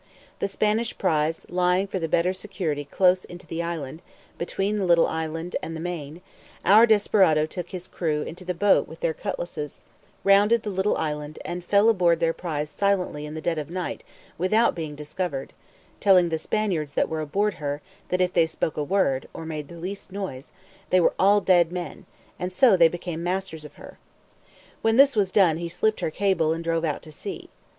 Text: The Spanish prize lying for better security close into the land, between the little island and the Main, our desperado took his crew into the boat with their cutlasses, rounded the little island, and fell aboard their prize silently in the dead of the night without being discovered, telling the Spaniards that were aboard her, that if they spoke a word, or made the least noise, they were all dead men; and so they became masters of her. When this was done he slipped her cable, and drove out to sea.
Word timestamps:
The 0.39 0.47
Spanish 0.47 0.97
prize 0.97 1.45
lying 1.47 1.85
for 1.85 1.99
better 2.07 2.33
security 2.33 2.85
close 2.85 3.23
into 3.23 3.45
the 3.45 3.59
land, 3.59 4.01
between 4.39 4.77
the 4.77 4.85
little 4.87 5.05
island 5.05 5.55
and 5.61 5.75
the 5.75 5.79
Main, 5.79 6.21
our 6.65 6.87
desperado 6.87 7.45
took 7.45 7.69
his 7.69 7.87
crew 7.87 8.23
into 8.23 8.43
the 8.43 8.55
boat 8.55 8.87
with 8.87 9.01
their 9.01 9.13
cutlasses, 9.13 9.79
rounded 10.23 10.63
the 10.63 10.71
little 10.71 10.97
island, 10.97 11.37
and 11.45 11.63
fell 11.63 11.87
aboard 11.87 12.19
their 12.19 12.33
prize 12.33 12.71
silently 12.71 13.27
in 13.27 13.35
the 13.35 13.41
dead 13.41 13.59
of 13.59 13.67
the 13.67 13.73
night 13.75 14.03
without 14.39 14.73
being 14.73 14.95
discovered, 14.95 15.53
telling 15.99 16.29
the 16.29 16.39
Spaniards 16.39 16.95
that 16.95 17.07
were 17.07 17.21
aboard 17.21 17.53
her, 17.61 17.83
that 18.09 18.21
if 18.21 18.33
they 18.33 18.47
spoke 18.47 18.77
a 18.77 18.83
word, 18.83 19.29
or 19.35 19.45
made 19.45 19.67
the 19.67 19.77
least 19.77 20.11
noise, 20.11 20.51
they 20.89 20.99
were 20.99 21.13
all 21.19 21.41
dead 21.41 21.71
men; 21.71 22.07
and 22.39 22.51
so 22.51 22.75
they 22.75 22.87
became 22.87 23.21
masters 23.21 23.65
of 23.65 23.75
her. 23.75 23.99
When 24.81 24.97
this 24.97 25.15
was 25.15 25.31
done 25.31 25.57
he 25.57 25.69
slipped 25.69 25.99
her 25.99 26.09
cable, 26.09 26.53
and 26.53 26.63
drove 26.63 26.85
out 26.85 27.03
to 27.03 27.11
sea. 27.11 27.51